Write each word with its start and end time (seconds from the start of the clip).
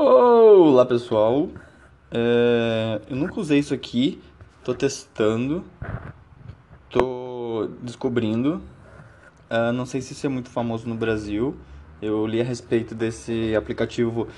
Olá 0.00 0.86
pessoal, 0.86 1.48
é, 2.12 3.00
eu 3.10 3.16
nunca 3.16 3.40
usei 3.40 3.58
isso 3.58 3.74
aqui, 3.74 4.22
tô 4.62 4.72
testando, 4.72 5.64
tô 6.88 7.68
descobrindo, 7.82 8.62
uh, 9.50 9.72
não 9.72 9.84
sei 9.84 10.00
se 10.00 10.12
isso 10.12 10.24
é 10.24 10.28
muito 10.28 10.50
famoso 10.50 10.88
no 10.88 10.94
Brasil, 10.94 11.56
eu 12.00 12.24
li 12.28 12.40
a 12.40 12.44
respeito 12.44 12.94
desse 12.94 13.56
aplicativo 13.56 14.28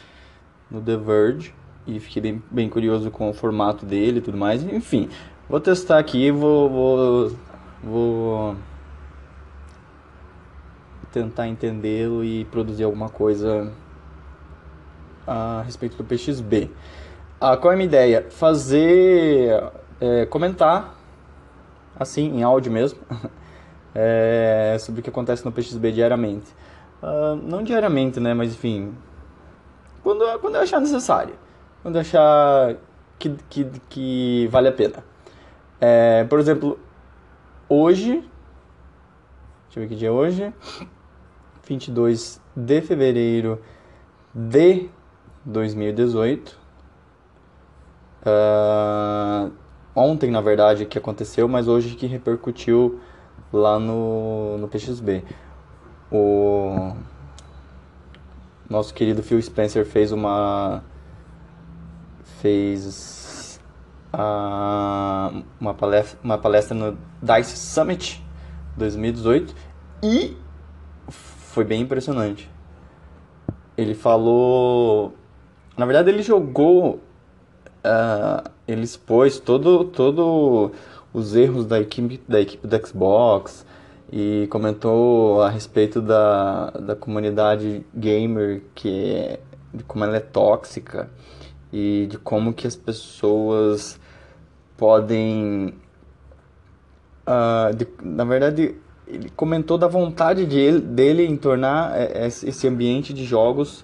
no 0.70 0.80
The 0.80 0.96
Verge 0.96 1.54
e 1.86 2.00
fiquei 2.00 2.22
bem, 2.22 2.42
bem 2.50 2.70
curioso 2.70 3.10
com 3.10 3.28
o 3.28 3.34
formato 3.34 3.84
dele 3.84 4.20
e 4.20 4.22
tudo 4.22 4.38
mais, 4.38 4.64
enfim, 4.64 5.10
vou 5.46 5.60
testar 5.60 5.98
aqui, 5.98 6.30
vou, 6.30 6.70
vou, 6.70 7.36
vou 7.84 8.56
tentar 11.12 11.48
entendê-lo 11.48 12.24
e 12.24 12.46
produzir 12.46 12.84
alguma 12.84 13.10
coisa 13.10 13.70
a 15.30 15.62
respeito 15.62 15.96
do 15.96 16.02
PXB. 16.02 16.68
Ah, 17.40 17.56
qual 17.56 17.70
é 17.70 17.74
a 17.74 17.76
minha 17.76 17.86
ideia? 17.86 18.26
Fazer, 18.30 19.62
é, 20.00 20.26
comentar, 20.26 20.96
assim, 21.96 22.36
em 22.36 22.42
áudio 22.42 22.72
mesmo, 22.72 22.98
é, 23.94 24.76
sobre 24.80 25.00
o 25.00 25.04
que 25.04 25.08
acontece 25.08 25.44
no 25.44 25.52
PXB 25.52 25.92
diariamente. 25.92 26.52
Uh, 27.00 27.36
não 27.36 27.62
diariamente, 27.62 28.18
né, 28.18 28.34
mas 28.34 28.52
enfim, 28.52 28.92
quando, 30.02 30.38
quando 30.40 30.56
eu 30.56 30.62
achar 30.62 30.80
necessário, 30.80 31.34
quando 31.80 31.94
eu 31.94 32.00
achar 32.00 32.76
que, 33.18 33.30
que, 33.48 33.64
que 33.88 34.48
vale 34.50 34.68
a 34.68 34.72
pena. 34.72 35.04
É, 35.80 36.24
por 36.24 36.40
exemplo, 36.40 36.78
hoje, 37.68 38.14
deixa 39.66 39.76
eu 39.76 39.82
ver 39.82 39.88
que 39.88 39.94
dia 39.94 40.08
é 40.08 40.10
hoje, 40.10 40.52
22 41.66 42.40
de 42.54 42.82
fevereiro 42.82 43.62
de 44.34 44.90
2018. 45.44 46.50
Uh, 48.22 48.26
ah, 48.26 49.50
ontem, 49.94 50.30
na 50.30 50.40
verdade, 50.40 50.86
que 50.86 50.98
aconteceu, 50.98 51.48
mas 51.48 51.68
hoje 51.68 51.94
que 51.94 52.06
repercutiu 52.06 53.00
lá 53.52 53.78
no, 53.78 54.58
no 54.58 54.68
PXB. 54.68 55.24
O 56.10 56.92
nosso 58.68 58.94
querido 58.94 59.22
Phil 59.22 59.40
Spencer 59.42 59.84
fez 59.84 60.12
uma 60.12 60.82
fez 62.40 63.60
uh, 64.14 65.44
uma 65.60 65.74
palestra 65.74 66.18
uma 66.22 66.38
palestra 66.38 66.74
no 66.76 66.96
Dice 67.20 67.56
Summit 67.56 68.24
2018 68.76 69.54
e 70.02 70.36
foi 71.08 71.64
bem 71.64 71.82
impressionante. 71.82 72.50
Ele 73.76 73.94
falou 73.94 75.14
na 75.80 75.86
verdade, 75.86 76.10
ele 76.10 76.22
jogou. 76.22 77.00
Uh, 77.82 78.50
ele 78.68 78.82
expôs 78.82 79.40
todo, 79.40 79.84
todo 79.84 80.70
os 81.10 81.34
erros 81.34 81.64
da 81.64 81.80
equipe, 81.80 82.20
da 82.28 82.38
equipe 82.38 82.66
do 82.66 82.86
Xbox 82.86 83.64
e 84.12 84.46
comentou 84.50 85.40
a 85.40 85.48
respeito 85.48 86.02
da, 86.02 86.70
da 86.72 86.94
comunidade 86.94 87.82
gamer, 87.94 88.62
que 88.74 89.14
é, 89.14 89.40
de 89.72 89.82
como 89.84 90.04
ela 90.04 90.18
é 90.18 90.20
tóxica 90.20 91.08
e 91.72 92.06
de 92.10 92.18
como 92.18 92.52
que 92.52 92.66
as 92.66 92.76
pessoas 92.76 93.98
podem. 94.76 95.72
Uh, 97.26 97.74
de, 97.74 97.88
na 98.02 98.24
verdade, 98.24 98.74
ele 99.06 99.30
comentou 99.30 99.78
da 99.78 99.88
vontade 99.88 100.44
de, 100.44 100.78
dele 100.78 101.24
em 101.24 101.38
tornar 101.38 101.98
é, 101.98 102.26
esse 102.26 102.68
ambiente 102.68 103.14
de 103.14 103.24
jogos 103.24 103.82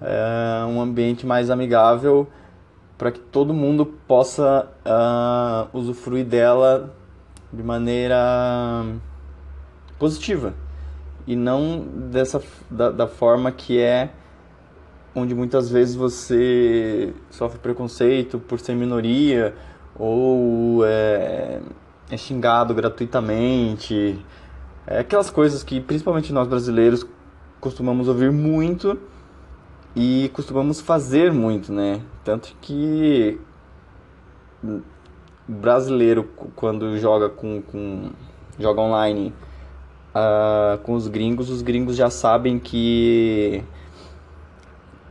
é, 0.00 0.64
um 0.66 0.80
ambiente 0.80 1.26
mais 1.26 1.50
amigável 1.50 2.28
para 3.00 3.10
que 3.10 3.18
todo 3.18 3.54
mundo 3.54 3.86
possa 3.86 4.68
uh, 4.84 5.76
usufruir 5.76 6.24
dela 6.24 6.94
de 7.50 7.62
maneira 7.62 8.84
positiva. 9.98 10.52
E 11.26 11.34
não 11.34 11.80
dessa 12.10 12.42
da, 12.70 12.90
da, 12.90 13.06
forma 13.06 13.50
que 13.50 13.78
é 13.78 14.10
onde 15.14 15.34
muitas 15.34 15.70
vezes 15.70 15.94
você 15.94 17.14
sofre 17.30 17.58
preconceito 17.58 18.38
por 18.38 18.60
ser 18.60 18.74
minoria 18.74 19.54
ou 19.98 20.84
é, 20.84 21.60
é 22.10 22.16
xingado 22.18 22.74
gratuitamente. 22.74 24.18
É 24.86 24.98
aquelas 24.98 25.30
coisas 25.30 25.62
que 25.62 25.80
principalmente 25.80 26.34
nós 26.34 26.46
brasileiros 26.46 27.06
costumamos 27.60 28.08
ouvir 28.08 28.30
muito 28.30 28.98
e 29.94 30.30
costumamos 30.32 30.80
fazer 30.80 31.32
muito, 31.32 31.72
né? 31.72 32.00
Tanto 32.24 32.54
que 32.60 33.40
brasileiro 35.48 36.28
quando 36.54 36.96
joga 36.98 37.28
com, 37.28 37.60
com 37.62 38.10
joga 38.58 38.80
online 38.80 39.32
uh, 40.14 40.78
com 40.78 40.94
os 40.94 41.08
gringos, 41.08 41.50
os 41.50 41.62
gringos 41.62 41.96
já 41.96 42.10
sabem 42.10 42.58
que 42.58 43.62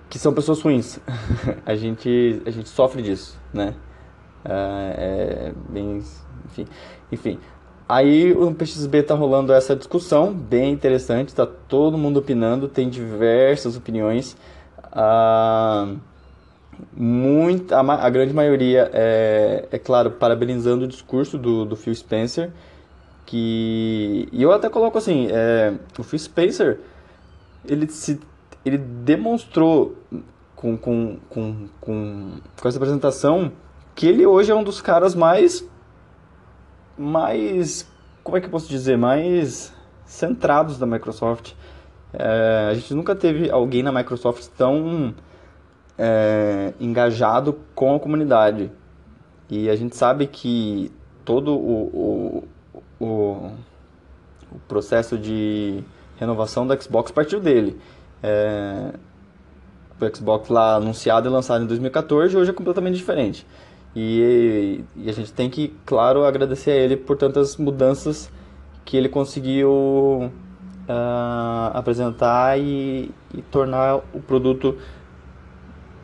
que 0.09 0.17
são 0.17 0.33
pessoas 0.33 0.61
ruins. 0.61 0.99
a 1.65 1.75
gente 1.75 2.41
a 2.45 2.51
gente 2.51 2.69
sofre 2.69 3.01
disso, 3.01 3.37
né? 3.53 3.75
Uh, 4.45 4.49
é 4.95 5.53
bem, 5.69 6.01
enfim, 6.45 6.65
enfim. 7.11 7.39
Aí 7.87 8.31
o 8.33 8.53
PXB 8.53 9.01
tá 9.01 9.15
rolando 9.15 9.51
essa 9.51 9.75
discussão 9.75 10.31
bem 10.31 10.71
interessante, 10.71 11.33
tá 11.33 11.45
todo 11.45 11.97
mundo 11.97 12.17
opinando, 12.17 12.67
tem 12.67 12.87
diversas 12.87 13.75
opiniões. 13.75 14.37
Ah, 14.91 15.95
muito, 16.95 17.73
a, 17.73 17.79
a, 17.79 18.09
grande 18.09 18.33
maioria 18.33 18.89
é, 18.93 19.67
é 19.71 19.79
claro, 19.79 20.11
parabenizando 20.11 20.85
o 20.85 20.87
discurso 20.87 21.37
do, 21.37 21.65
do 21.65 21.75
Phil 21.75 21.93
Spencer, 21.93 22.51
que 23.25 24.27
e 24.31 24.41
eu 24.41 24.51
até 24.51 24.69
coloco 24.69 24.97
assim, 24.97 25.27
é, 25.31 25.73
o 25.97 26.03
Phil 26.03 26.19
Spencer 26.19 26.79
ele 27.65 27.87
se 27.89 28.19
ele 28.65 28.77
demonstrou 28.77 29.97
com, 30.55 30.77
com, 30.77 31.17
com, 31.29 31.67
com, 31.79 32.31
com 32.59 32.67
essa 32.67 32.77
apresentação 32.77 33.51
que 33.95 34.07
ele 34.07 34.25
hoje 34.25 34.51
é 34.51 34.55
um 34.55 34.63
dos 34.63 34.81
caras 34.81 35.15
mais 35.15 35.65
mais 36.97 37.87
como 38.23 38.37
é 38.37 38.41
que 38.41 38.47
eu 38.47 38.51
posso 38.51 38.67
dizer? 38.67 38.97
Mais 38.97 39.73
centrados 40.05 40.77
da 40.77 40.85
Microsoft 40.85 41.53
é, 42.13 42.69
a 42.71 42.73
gente 42.73 42.93
nunca 42.93 43.15
teve 43.15 43.49
alguém 43.49 43.83
na 43.83 43.91
Microsoft 43.91 44.47
tão 44.57 45.13
é, 45.97 46.73
engajado 46.79 47.59
com 47.75 47.95
a 47.95 47.99
comunidade. 47.99 48.71
E 49.49 49.69
a 49.69 49.75
gente 49.75 49.95
sabe 49.95 50.27
que 50.27 50.91
todo 51.25 51.55
o, 51.55 52.47
o, 52.99 53.03
o, 53.05 53.51
processo 54.67 55.17
de 55.17 55.83
renovação 56.17 56.65
do 56.65 56.81
Xbox 56.81 57.11
partiu 57.11 57.39
dele. 57.39 57.79
É, 58.23 58.93
o 59.99 60.15
Xbox 60.15 60.49
lá 60.49 60.75
anunciado 60.75 61.27
e 61.27 61.31
lançado 61.31 61.63
em 61.63 61.67
2014 61.67 62.37
hoje 62.37 62.49
é 62.49 62.53
completamente 62.53 62.95
diferente. 62.95 63.45
E, 63.95 64.83
e, 64.95 65.09
a 65.09 65.13
gente 65.13 65.33
tem 65.33 65.49
que, 65.49 65.75
claro, 65.85 66.23
agradecer 66.23 66.71
a 66.71 66.75
ele 66.75 66.95
por 66.95 67.17
tantas 67.17 67.57
mudanças 67.57 68.31
que 68.85 68.95
ele 68.95 69.09
conseguiu 69.09 70.31
uh, 70.89 71.77
apresentar 71.77 72.59
e, 72.59 73.11
e, 73.33 73.41
tornar 73.43 73.97
o 74.13 74.19
produto 74.19 74.77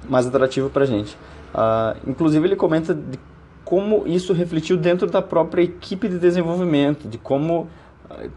mais 0.08 0.28
atrativo 0.28 0.70
para 0.70 0.84
a 0.84 0.86
gente. 0.86 1.18
Uh, 1.54 2.10
inclusive 2.10 2.46
ele 2.48 2.56
comenta 2.56 2.94
de 2.94 3.20
como 3.64 4.04
isso 4.06 4.32
refletiu 4.32 4.78
dentro 4.78 5.10
da 5.10 5.22
própria 5.22 5.64
equipe 5.64 6.08
de 6.08 6.20
desenvolvimento, 6.20 7.08
de 7.08 7.18
como 7.18 7.68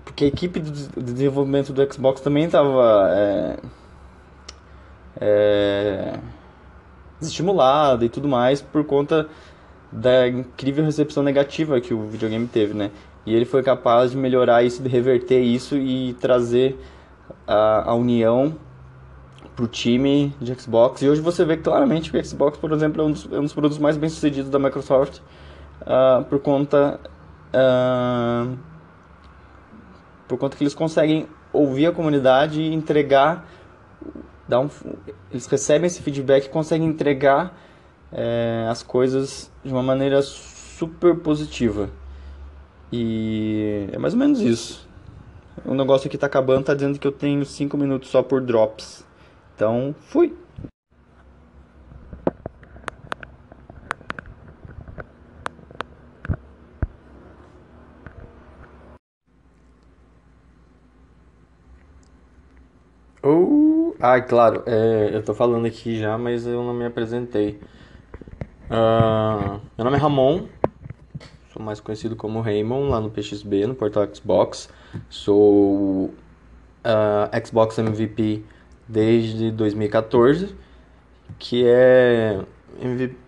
porque 0.05 0.25
a 0.25 0.29
equipe 0.29 0.61
de 0.61 0.89
desenvolvimento 0.97 1.73
do 1.73 1.93
Xbox 1.93 2.21
também 2.21 2.45
estava 2.45 3.11
é, 3.13 3.57
é, 5.21 6.19
desestimulada 7.21 8.05
e 8.05 8.09
tudo 8.09 8.29
mais 8.29 8.63
por 8.63 8.85
conta 8.85 9.29
da 9.91 10.29
incrível 10.29 10.85
recepção 10.85 11.23
negativa 11.23 11.81
que 11.81 11.95
o 11.95 12.07
videogame 12.07 12.47
teve, 12.47 12.75
né? 12.75 12.91
E 13.29 13.35
ele 13.35 13.45
foi 13.45 13.63
capaz 13.63 14.13
de 14.13 14.17
melhorar 14.17 14.63
isso, 14.63 14.83
de 14.83 14.89
reverter 14.89 15.41
isso 15.41 15.77
e 15.77 16.15
trazer 16.15 16.79
a, 17.47 17.91
a 17.91 17.95
união 17.95 18.57
para 19.55 19.65
o 19.67 19.69
time 19.69 20.35
de 20.41 20.55
Xbox. 20.59 21.03
E 21.03 21.09
hoje 21.09 21.21
você 21.21 21.45
vê 21.45 21.59
claramente 21.59 22.11
que 22.11 22.17
o 22.17 22.25
Xbox, 22.25 22.57
por 22.57 22.73
exemplo, 22.73 23.03
é 23.03 23.05
um 23.05 23.13
dos, 23.13 23.29
é 23.31 23.39
um 23.39 23.43
dos 23.43 23.53
produtos 23.53 23.77
mais 23.77 23.99
bem 23.99 24.09
sucedidos 24.09 24.51
da 24.51 24.59
Microsoft 24.59 25.19
uh, 25.83 26.25
por 26.25 26.39
conta 26.39 26.99
uh, 27.53 28.57
por 30.27 30.39
conta 30.39 30.57
que 30.57 30.63
eles 30.63 30.75
conseguem 30.75 31.27
ouvir 31.53 31.87
a 31.87 31.93
comunidade 31.93 32.63
e 32.63 32.73
entregar 32.73 33.47
dar 34.49 34.61
um, 34.61 34.71
eles 35.31 35.47
recebem 35.47 35.87
esse 35.87 36.01
feedback 36.01 36.47
e 36.47 36.49
conseguem 36.49 36.89
entregar 36.89 37.55
é, 38.11 38.67
as 38.71 38.83
coisas 38.83 39.53
de 39.63 39.71
uma 39.71 39.83
maneira 39.83 40.23
super 40.23 41.17
positiva. 41.17 41.91
E 42.93 43.89
é 43.93 43.99
mais 43.99 44.15
ou 44.15 44.19
menos 44.21 44.41
isso. 44.41 44.89
O 45.65 45.75
negócio 45.75 46.09
aqui 46.09 46.17
tá 46.17 46.27
acabando, 46.27 46.65
tá 46.65 46.75
dizendo 46.75 46.99
que 46.99 47.07
eu 47.07 47.13
tenho 47.13 47.45
5 47.45 47.77
minutos 47.77 48.09
só 48.11 48.23
por 48.23 48.41
drops. 48.41 49.05
Então, 49.55 49.95
fui! 50.01 50.35
Uh, 63.23 63.95
ah, 64.01 64.21
claro, 64.21 64.63
é, 64.65 65.11
eu 65.13 65.23
tô 65.23 65.35
falando 65.35 65.67
aqui 65.67 65.99
já, 65.99 66.17
mas 66.17 66.47
eu 66.47 66.63
não 66.63 66.73
me 66.73 66.87
apresentei. 66.87 67.61
Uh, 68.71 69.61
meu 69.77 69.85
nome 69.85 69.97
é 69.97 70.01
Ramon, 70.01 70.47
sou 71.59 71.65
mais 71.65 71.81
conhecido 71.81 72.15
como 72.15 72.41
Raymond 72.41 72.89
lá 72.89 73.01
no 73.01 73.11
PXB, 73.11 73.67
no 73.67 73.75
portal 73.75 74.09
Xbox. 74.15 74.71
Sou 75.11 76.05
uh, 76.05 77.47
Xbox 77.47 77.77
MVP 77.79 78.45
desde 78.87 79.51
2014, 79.51 80.55
que 81.39 81.65
é 81.67 82.41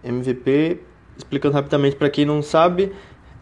MVP, 0.05 0.81
explicando 1.17 1.55
rapidamente 1.55 1.97
para 1.97 2.09
quem 2.09 2.25
não 2.25 2.41
sabe, 2.41 2.93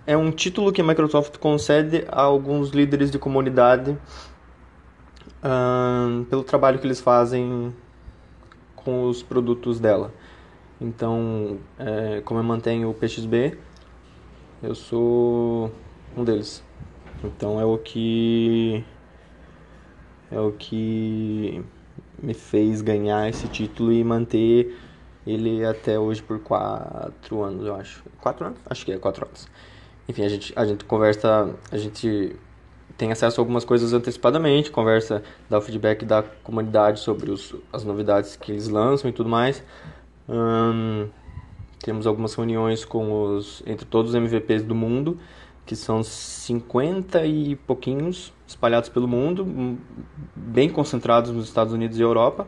é 0.07 0.17
um 0.17 0.31
título 0.31 0.73
que 0.73 0.81
a 0.81 0.85
Microsoft 0.85 1.37
concede 1.37 2.05
a 2.09 2.23
alguns 2.23 2.71
líderes 2.71 3.11
de 3.11 3.19
comunidade 3.19 3.91
uh, 5.45 6.25
pelo 6.25 6.43
trabalho 6.43 6.79
que 6.79 6.87
eles 6.87 7.01
fazem 7.01 7.75
com 8.75 9.07
os 9.07 9.23
produtos 9.23 9.79
dela. 9.79 10.13
Então, 10.81 11.59
é, 11.77 12.23
como 12.25 12.39
eu 12.39 12.45
mantenho 12.45 12.89
o 12.89 12.95
PXB, 12.95 13.59
eu 14.63 14.75
sou 14.75 15.71
um 16.17 16.25
deles. 16.25 16.63
Então 17.23 17.61
é 17.61 17.65
o 17.65 17.79
que 17.79 18.85
é 20.31 20.39
o 20.41 20.53
que 20.53 21.65
me 22.23 22.35
fez 22.35 22.83
ganhar 22.83 23.29
esse 23.29 23.49
título 23.49 23.93
e 23.93 24.05
manter 24.05 24.77
ele 25.27 25.65
até 25.65 25.99
hoje 25.99 26.23
por 26.23 26.39
quatro 26.41 27.43
anos, 27.43 27.67
eu 27.67 27.75
acho. 27.75 28.03
Quatro 28.21 28.47
anos? 28.47 28.59
Acho 28.67 28.85
que 28.85 28.93
é 28.93 28.99
quatro 28.99 29.27
anos. 29.27 29.47
Enfim, 30.09 30.25
a 30.25 30.29
gente, 30.29 30.53
a 30.57 30.65
gente 30.65 30.85
conversa, 30.85 31.55
a 31.71 31.77
gente 31.77 32.35
tem 32.97 33.13
acesso 33.13 33.41
a 33.41 33.43
algumas 33.43 33.65
coisas 33.65 33.93
antecipadamente, 33.93 34.71
conversa, 34.71 35.23
dá 35.49 35.59
o 35.59 35.61
feedback 35.61 36.05
da 36.05 36.23
comunidade 36.23 37.01
sobre 37.01 37.31
os, 37.31 37.55
as 37.73 37.85
novidades 37.85 38.37
que 38.37 38.53
eles 38.53 38.69
lançam 38.69 39.09
e 39.11 39.13
tudo 39.13 39.29
mais. 39.29 39.63
Hum, 40.29 41.09
temos 41.81 42.07
algumas 42.07 42.35
reuniões 42.35 42.85
com 42.85 43.37
os 43.37 43.63
entre 43.67 43.87
todos 43.87 44.11
os 44.11 44.15
MVPs 44.15 44.63
do 44.65 44.75
mundo, 44.75 45.19
que 45.65 45.77
são 45.77 46.03
50 46.03 47.25
e 47.27 47.57
pouquinhos 47.57 48.33
espalhados 48.47 48.89
pelo 48.89 49.07
mundo, 49.07 49.79
bem 50.35 50.71
concentrados 50.71 51.31
nos 51.31 51.47
Estados 51.47 51.73
Unidos 51.73 51.99
e 51.99 52.03
Europa. 52.03 52.47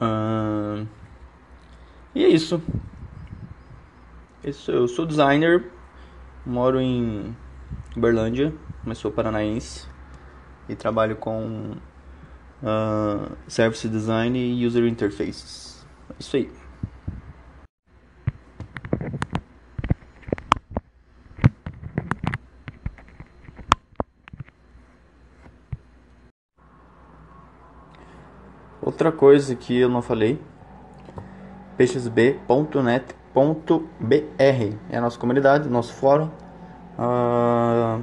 Hum, 0.00 0.86
e 2.14 2.24
é 2.24 2.28
isso. 2.28 2.62
isso. 4.44 4.70
Eu 4.70 4.86
sou 4.86 5.06
designer, 5.06 5.70
moro 6.44 6.80
em 6.80 7.34
Uberlândia, 7.96 8.52
mas 8.84 8.98
sou 8.98 9.10
paranaense 9.10 9.88
e 10.68 10.74
trabalho 10.74 11.16
com 11.16 11.72
uh, 12.62 13.36
Service 13.48 13.88
Design 13.88 14.38
e 14.38 14.66
User 14.66 14.84
Interfaces. 14.84 15.86
É 16.10 16.14
isso 16.18 16.36
aí. 16.36 16.63
Outra 28.94 29.10
coisa 29.10 29.56
que 29.56 29.76
eu 29.76 29.88
não 29.88 30.00
falei, 30.00 30.40
peixesb.net.br 31.76 32.38
é 34.88 34.96
a 34.96 35.00
nossa 35.00 35.18
comunidade, 35.18 35.68
nosso 35.68 35.92
fórum, 35.94 36.30
uh, 36.96 38.00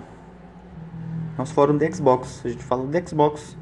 nosso 1.37 1.53
fórum 1.53 1.77
de 1.77 1.89
Xbox. 1.95 2.41
A 2.43 2.49
gente 2.49 2.61
fala 2.61 2.85
de 2.85 3.07
Xbox, 3.07 3.55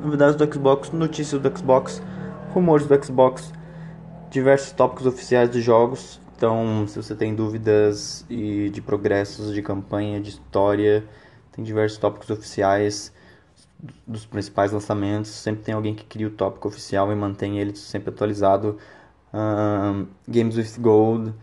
novidades 0.00 0.34
do 0.34 0.52
Xbox, 0.52 0.90
notícias 0.90 1.40
do 1.40 1.56
Xbox, 1.56 2.02
rumores 2.52 2.88
do 2.88 3.04
Xbox, 3.04 3.52
diversos 4.28 4.72
tópicos 4.72 5.06
oficiais 5.06 5.48
dos 5.48 5.62
jogos. 5.62 6.20
Então, 6.36 6.88
se 6.88 7.00
você 7.00 7.14
tem 7.14 7.36
dúvidas 7.36 8.26
e 8.28 8.68
de 8.70 8.82
progressos 8.82 9.54
de 9.54 9.62
campanha, 9.62 10.20
de 10.20 10.30
história, 10.30 11.04
tem 11.52 11.64
diversos 11.64 11.98
tópicos 11.98 12.30
oficiais 12.30 13.12
dos 14.06 14.24
principais 14.26 14.72
lançamentos. 14.72 15.30
Sempre 15.30 15.64
tem 15.64 15.74
alguém 15.74 15.94
que 15.94 16.04
cria 16.04 16.26
o 16.26 16.30
tópico 16.30 16.68
oficial 16.68 17.12
e 17.12 17.14
mantém 17.14 17.58
ele 17.58 17.74
sempre 17.76 18.10
atualizado. 18.10 18.78
Um, 19.32 20.06
Games 20.28 20.56
with 20.56 20.80
Gold 20.80 21.34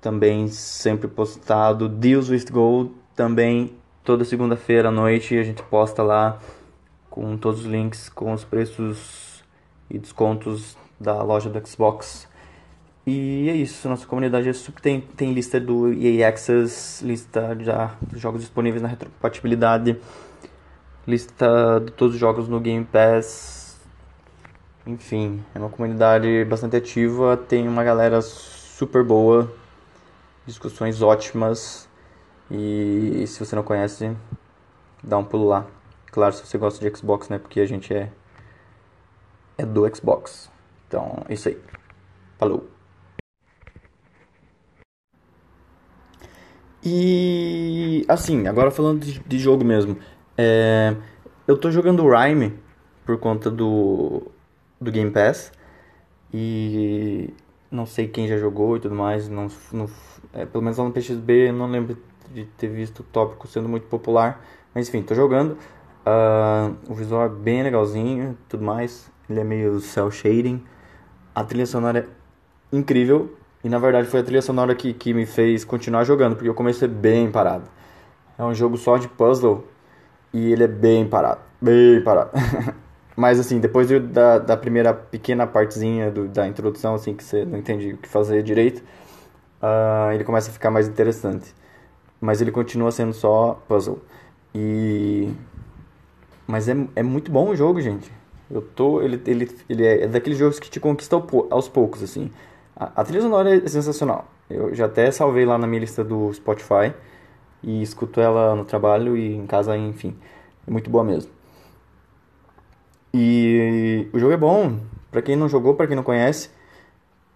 também 0.00 0.48
sempre 0.48 1.08
postado. 1.08 1.88
Deals 1.88 2.28
with 2.28 2.46
Gold 2.50 2.92
também 3.14 3.72
toda 4.04 4.24
segunda-feira 4.24 4.88
à 4.88 4.92
noite 4.92 5.36
a 5.38 5.44
gente 5.44 5.62
posta 5.62 6.02
lá 6.02 6.38
com 7.08 7.36
todos 7.36 7.60
os 7.60 7.66
links 7.66 8.08
com 8.08 8.32
os 8.32 8.42
preços 8.42 9.44
e 9.88 9.98
descontos 9.98 10.76
da 10.98 11.22
loja 11.22 11.48
do 11.48 11.66
Xbox. 11.68 12.28
E 13.06 13.48
é 13.48 13.54
isso, 13.54 13.88
nossa 13.88 14.06
comunidade 14.06 14.48
é 14.48 14.52
super, 14.52 14.80
tem, 14.80 15.00
tem 15.00 15.32
lista 15.32 15.60
do 15.60 15.92
EA 15.92 16.28
Access, 16.28 17.04
lista 17.04 17.56
já 17.60 17.96
dos 18.00 18.20
jogos 18.20 18.40
disponíveis 18.40 18.80
na 18.80 18.88
retrocompatibilidade 18.88 19.98
lista 21.06 21.80
de 21.84 21.92
todos 21.92 22.14
os 22.14 22.20
jogos 22.20 22.48
no 22.48 22.60
Game 22.60 22.84
Pass. 22.84 23.80
Enfim, 24.86 25.44
é 25.54 25.58
uma 25.58 25.68
comunidade 25.68 26.44
bastante 26.44 26.76
ativa, 26.76 27.36
tem 27.36 27.68
uma 27.68 27.84
galera 27.84 28.20
super 28.20 29.04
boa, 29.04 29.52
discussões 30.46 31.02
ótimas. 31.02 31.88
E 32.50 33.24
se 33.26 33.38
você 33.38 33.56
não 33.56 33.62
conhece, 33.62 34.16
dá 35.02 35.16
um 35.18 35.24
pulo 35.24 35.48
lá. 35.48 35.66
Claro, 36.10 36.34
se 36.34 36.44
você 36.46 36.58
gosta 36.58 36.78
de 36.88 36.96
Xbox, 36.96 37.28
né? 37.28 37.38
Porque 37.38 37.60
a 37.60 37.66
gente 37.66 37.94
é 37.94 38.10
é 39.56 39.64
do 39.64 39.82
Xbox. 39.94 40.50
Então, 40.88 41.22
é 41.28 41.34
isso 41.34 41.48
aí. 41.48 41.58
Falou. 42.38 42.68
E 46.84 48.04
assim, 48.08 48.48
agora 48.48 48.70
falando 48.70 49.04
de, 49.04 49.20
de 49.20 49.38
jogo 49.38 49.64
mesmo. 49.64 49.96
É, 50.44 50.96
eu 51.46 51.56
tô 51.56 51.70
jogando 51.70 52.04
Rhyme 52.08 52.52
por 53.06 53.16
conta 53.16 53.48
do, 53.48 54.22
do 54.80 54.90
Game 54.90 55.12
Pass. 55.12 55.52
E 56.34 57.32
não 57.70 57.86
sei 57.86 58.08
quem 58.08 58.26
já 58.26 58.36
jogou 58.36 58.76
e 58.76 58.80
tudo 58.80 58.94
mais. 58.96 59.28
Não, 59.28 59.46
não, 59.72 59.88
é, 60.32 60.44
pelo 60.44 60.64
menos 60.64 60.78
lá 60.78 60.84
no 60.84 60.90
PXB 60.90 61.50
eu 61.50 61.52
não 61.52 61.70
lembro 61.70 61.96
de 62.34 62.44
ter 62.44 62.66
visto 62.66 63.00
o 63.00 63.02
tópico 63.04 63.46
sendo 63.46 63.68
muito 63.68 63.86
popular. 63.86 64.44
Mas 64.74 64.88
enfim, 64.88 65.00
tô 65.02 65.14
jogando. 65.14 65.56
Uh, 66.04 66.74
o 66.90 66.94
visual 66.94 67.26
é 67.26 67.28
bem 67.28 67.62
legalzinho 67.62 68.36
tudo 68.48 68.64
mais. 68.64 69.08
Ele 69.30 69.38
é 69.38 69.44
meio 69.44 69.78
cel 69.78 70.10
shading. 70.10 70.60
A 71.32 71.44
trilha 71.44 71.66
sonora 71.66 72.00
é 72.00 72.76
incrível. 72.76 73.32
E 73.62 73.68
na 73.68 73.78
verdade 73.78 74.08
foi 74.08 74.18
a 74.18 74.24
trilha 74.24 74.42
sonora 74.42 74.74
que, 74.74 74.92
que 74.92 75.14
me 75.14 75.24
fez 75.24 75.64
continuar 75.64 76.02
jogando, 76.02 76.34
porque 76.34 76.48
eu 76.48 76.54
comecei 76.54 76.88
bem 76.88 77.30
parado. 77.30 77.70
É 78.36 78.42
um 78.42 78.52
jogo 78.52 78.76
só 78.76 78.96
de 78.96 79.06
puzzle 79.06 79.70
e 80.32 80.52
ele 80.52 80.64
é 80.64 80.68
bem 80.68 81.06
parado, 81.06 81.40
bem 81.60 82.02
parado. 82.02 82.30
Mas 83.16 83.38
assim, 83.38 83.60
depois 83.60 83.88
da, 84.10 84.38
da 84.38 84.56
primeira 84.56 84.94
pequena 84.94 85.46
partezinha 85.46 86.10
do, 86.10 86.26
da 86.28 86.46
introdução, 86.48 86.94
assim, 86.94 87.14
que 87.14 87.22
você 87.22 87.44
não 87.44 87.58
entende 87.58 87.92
o 87.92 87.98
que 87.98 88.08
fazer 88.08 88.42
direito, 88.42 88.82
uh, 89.62 90.12
ele 90.12 90.24
começa 90.24 90.50
a 90.50 90.52
ficar 90.52 90.70
mais 90.70 90.88
interessante. 90.88 91.54
Mas 92.20 92.40
ele 92.40 92.50
continua 92.50 92.90
sendo 92.90 93.12
só 93.12 93.60
puzzle. 93.68 94.00
E... 94.54 95.30
Mas 96.46 96.68
é, 96.68 96.76
é 96.96 97.02
muito 97.02 97.30
bom 97.30 97.50
o 97.50 97.56
jogo, 97.56 97.80
gente. 97.80 98.10
Eu 98.50 98.62
tô... 98.62 99.02
Ele, 99.02 99.20
ele, 99.26 99.50
ele 99.68 99.84
é, 99.84 100.04
é 100.04 100.08
daqueles 100.08 100.38
jogos 100.38 100.58
que 100.58 100.70
te 100.70 100.80
conquista 100.80 101.16
aos 101.50 101.68
poucos, 101.68 102.02
assim. 102.02 102.30
A, 102.74 103.00
a 103.02 103.04
trilha 103.04 103.22
sonora 103.22 103.56
é 103.56 103.68
sensacional. 103.68 104.26
Eu 104.48 104.74
já 104.74 104.86
até 104.86 105.10
salvei 105.10 105.44
lá 105.44 105.58
na 105.58 105.66
minha 105.66 105.80
lista 105.80 106.02
do 106.02 106.32
Spotify 106.32 106.94
e 107.62 107.82
escuto 107.82 108.20
ela 108.20 108.54
no 108.54 108.64
trabalho 108.64 109.16
e 109.16 109.34
em 109.34 109.46
casa, 109.46 109.76
enfim. 109.76 110.16
É 110.66 110.70
muito 110.70 110.90
boa 110.90 111.04
mesmo. 111.04 111.30
E 113.14 114.08
o 114.12 114.18
jogo 114.18 114.32
é 114.32 114.36
bom, 114.36 114.78
para 115.10 115.20
quem 115.22 115.36
não 115.36 115.48
jogou, 115.48 115.74
para 115.74 115.86
quem 115.86 115.94
não 115.96 116.02
conhece, 116.02 116.50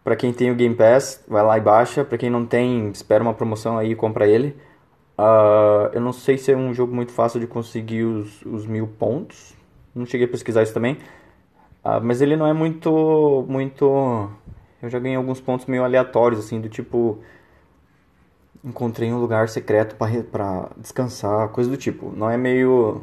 para 0.03 0.17
quem 0.17 0.33
tem 0.33 0.51
o 0.51 0.55
Game 0.55 0.75
Pass, 0.75 1.23
vai 1.29 1.43
lá 1.43 1.59
e 1.59 1.61
baixa, 1.61 2.05
para 2.05 2.17
quem 2.17 2.31
não 2.31 2.47
tem, 2.47 2.89
espera 2.91 3.23
uma 3.23 3.35
promoção 3.35 3.77
aí 3.77 3.93
e 3.93 3.97
compra 3.97 4.27
ele. 4.27 4.57
Uh, 5.19 5.89
eu 5.93 6.01
não 6.01 6.13
sei 6.13 6.39
se 6.39 6.53
é 6.53 6.57
um 6.57 6.73
jogo 6.73 6.95
muito 6.95 7.13
fácil 7.13 7.41
de 7.41 7.47
conseguir 7.47 8.05
os, 8.05 8.43
os 8.43 8.67
mil 8.67 8.87
pontos, 8.87 9.55
não 9.95 10.07
cheguei 10.07 10.27
a 10.27 10.31
pesquisar 10.31 10.63
isso 10.63 10.75
também, 10.75 10.95
uh, 11.85 12.01
mas 12.03 12.21
ele 12.21 12.37
não 12.37 12.47
é 12.47 12.53
muito, 12.53 13.45
muito, 13.49 14.31
eu 14.83 14.91
já 14.91 14.99
ganhei 14.99 15.17
alguns 15.17 15.41
pontos 15.41 15.67
meio 15.67 15.85
aleatórios, 15.85 16.41
assim, 16.41 16.61
do 16.61 16.69
tipo, 16.69 17.19
encontrei 18.67 19.13
um 19.13 19.21
lugar 19.21 19.49
secreto 19.49 19.95
para 19.95 20.71
descansar, 20.77 21.49
coisa 21.51 21.71
do 21.71 21.77
tipo. 21.77 22.11
Não 22.15 22.29
é 22.29 22.37
meio. 22.37 23.03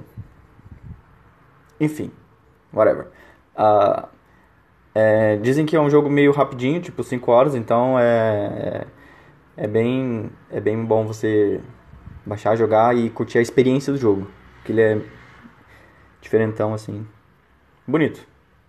Enfim, 1.79 2.11
whatever. 2.73 3.07
Uh, 3.55 4.07
é, 4.93 5.37
dizem 5.37 5.65
que 5.65 5.75
é 5.75 5.79
um 5.79 5.89
jogo 5.89 6.09
meio 6.09 6.31
rapidinho, 6.33 6.81
tipo 6.81 7.01
5 7.03 7.31
horas, 7.31 7.55
então 7.55 7.97
é, 7.97 8.85
é, 9.55 9.67
bem, 9.67 10.29
é 10.51 10.59
bem 10.59 10.83
bom 10.83 11.05
você 11.07 11.61
baixar, 12.25 12.55
jogar 12.55 12.95
e 12.95 13.09
curtir 13.09 13.37
a 13.37 13.41
experiência 13.41 13.91
do 13.93 13.97
jogo. 13.97 14.29
Que 14.65 14.71
ele 14.73 14.81
é 14.81 15.01
diferentão 16.21 16.73
assim. 16.73 17.07
Bonito. 17.87 18.25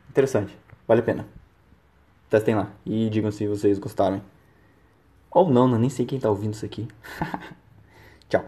Interessante. 0.08 0.56
Vale 0.86 1.00
a 1.00 1.04
pena. 1.04 1.28
Testem 2.30 2.54
lá 2.54 2.70
e 2.86 3.08
digam 3.10 3.30
se 3.30 3.46
vocês 3.46 3.78
gostaram. 3.78 4.22
Ou 5.34 5.50
não, 5.50 5.68
né? 5.68 5.76
nem 5.76 5.90
sei 5.90 6.06
quem 6.06 6.20
tá 6.20 6.30
ouvindo 6.30 6.54
isso 6.54 6.64
aqui. 6.64 6.86
Tchau. 8.30 8.44